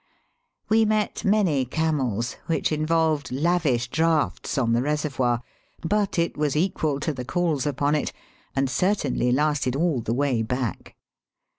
We 0.67 0.83
met 0.83 1.23
many 1.23 1.63
camels, 1.63 2.33
which 2.47 2.71
involved 2.71 3.31
lavish 3.31 3.87
draughts 3.87 4.57
on 4.57 4.73
the 4.73 4.81
reservoir; 4.81 5.43
but 5.87 6.17
it 6.17 6.35
was 6.35 6.55
equal 6.55 6.99
to 7.01 7.13
the 7.13 7.23
calls 7.23 7.67
upon 7.67 7.93
it, 7.93 8.11
and 8.55 8.67
certainly 8.67 9.31
lasted 9.31 9.75
all 9.75 10.01
the 10.01 10.15
way 10.15 10.41
back. 10.41 10.95